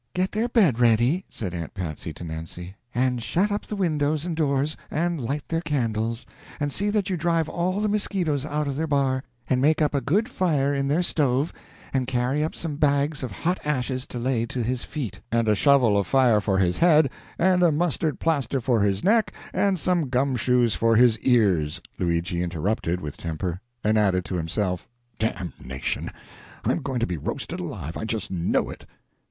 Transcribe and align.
"Get 0.15 0.31
their 0.31 0.47
bed 0.49 0.79
ready," 0.79 1.25
said 1.29 1.53
Aunt 1.53 1.75
Patsy 1.75 2.11
to 2.13 2.23
Nancy, 2.23 2.73
"and 2.95 3.21
shut 3.21 3.51
up 3.51 3.67
the 3.67 3.75
windows 3.75 4.25
and 4.25 4.35
doors, 4.35 4.75
and 4.89 5.21
light 5.21 5.47
their 5.47 5.61
candles, 5.61 6.25
and 6.59 6.73
see 6.73 6.89
that 6.89 7.11
you 7.11 7.15
drive 7.17 7.47
all 7.47 7.79
the 7.79 7.87
mosquitoes 7.87 8.43
out 8.43 8.67
of 8.67 8.75
their 8.77 8.87
bar, 8.87 9.21
and 9.47 9.61
make 9.61 9.79
up 9.79 9.93
a 9.93 10.01
good 10.01 10.27
fire 10.27 10.73
in 10.73 10.87
their 10.87 11.03
stove, 11.03 11.53
and 11.93 12.07
carry 12.07 12.43
up 12.43 12.55
some 12.55 12.77
bags 12.77 13.21
of 13.21 13.29
hot 13.29 13.59
ashes 13.63 14.07
to 14.07 14.17
lay 14.17 14.47
to 14.47 14.63
his 14.63 14.83
feet 14.83 15.21
""and 15.31 15.47
a 15.47 15.53
shovel 15.53 15.95
of 15.95 16.07
fire 16.07 16.41
for 16.41 16.57
his 16.57 16.79
head, 16.79 17.07
and 17.37 17.61
a 17.61 17.71
mustard 17.71 18.19
plaster 18.19 18.59
for 18.59 18.81
his 18.81 19.03
neck, 19.03 19.31
and 19.53 19.77
some 19.77 20.09
gum 20.09 20.35
shoes 20.35 20.73
for 20.73 20.95
his 20.95 21.19
ears," 21.19 21.79
Luigi 21.99 22.41
interrupted, 22.41 23.01
with 23.01 23.17
temper; 23.17 23.61
and 23.83 23.99
added, 23.99 24.25
to 24.25 24.33
himself, 24.33 24.87
"Damnation, 25.19 26.09
I'm 26.65 26.81
going 26.81 27.01
to 27.01 27.05
be 27.05 27.17
roasted 27.17 27.59
alive, 27.59 27.95
I 27.95 28.05
just 28.05 28.31
know 28.31 28.71
it!" 28.71 28.87